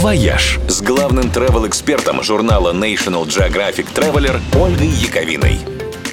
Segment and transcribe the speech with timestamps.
[0.00, 5.58] «Вояж» с главным travel-экспертом журнала National Geographic Traveler Ольгой Яковиной.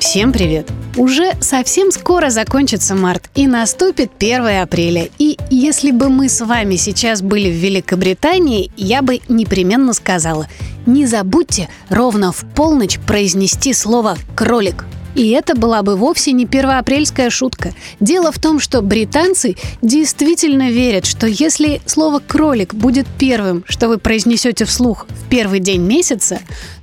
[0.02, 0.70] Всем привет!
[0.98, 5.08] Уже совсем скоро закончится март и наступит 1 апреля.
[5.20, 10.48] И если бы мы с вами сейчас были в Великобритании, я бы непременно сказала,
[10.86, 14.84] не забудьте ровно в полночь произнести слово «кролик».
[15.18, 17.74] И это была бы вовсе не первоапрельская шутка.
[18.00, 23.98] Дело в том, что британцы действительно верят, что если слово «кролик» будет первым, что вы
[23.98, 26.38] произнесете вслух в первый день месяца,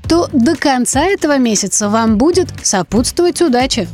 [0.08, 3.86] то до конца этого месяца вам будет сопутствовать удача.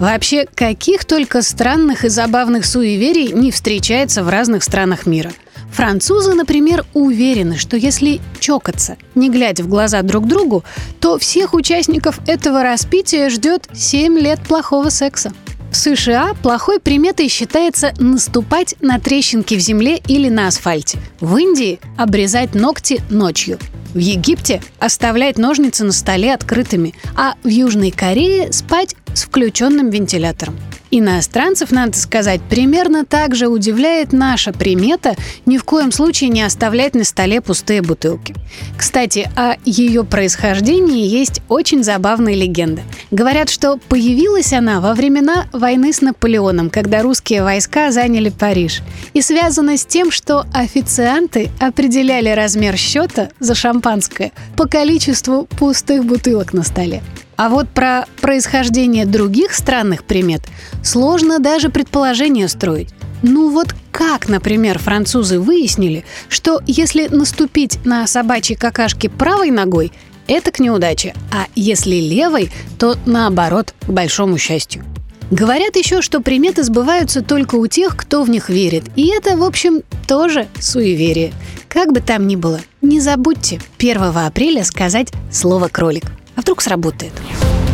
[0.00, 5.32] Вообще, каких только странных и забавных суеверий не встречается в разных странах мира–
[5.74, 10.62] Французы, например, уверены, что если чокаться, не глядя в глаза друг другу,
[11.00, 15.32] то всех участников этого распития ждет 7 лет плохого секса.
[15.72, 20.98] В США плохой приметой считается наступать на трещинки в земле или на асфальте.
[21.18, 23.58] В Индии– обрезать ногти ночью.
[23.94, 30.56] В Египте– оставлять ножницы на столе открытыми, а в Южной Корее– спать с включенным вентилятором.
[30.96, 36.94] Иностранцев, надо сказать, примерно так же удивляет наша примета ни в коем случае не оставлять
[36.94, 38.32] на столе пустые бутылки.
[38.76, 42.82] Кстати, о ее происхождении есть очень забавная легенда.
[43.10, 48.82] Говорят, что появилась она во времена войны с Наполеоном, когда русские войска заняли Париж.
[49.14, 56.52] И связана с тем, что официанты определяли размер счета за шампанское по количеству пустых бутылок
[56.52, 57.02] на столе.
[57.36, 60.42] А вот про происхождение других странных примет
[60.82, 62.90] сложно даже предположение строить.
[63.22, 69.92] Ну вот как, например, французы выяснили, что если наступить на собачьи какашки правой ногой,
[70.26, 74.84] это к неудаче, а если левой, то наоборот, к большому счастью.
[75.30, 78.84] Говорят еще, что приметы сбываются только у тех, кто в них верит.
[78.94, 81.32] И это, в общем, тоже суеверие.
[81.68, 86.04] Как бы там ни было, не забудьте 1 апреля сказать слово «кролик».
[86.36, 87.12] А вдруг сработает?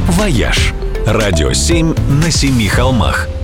[0.08, 0.74] «Вояж»–
[1.06, 3.28] радио 7 на семи холмах–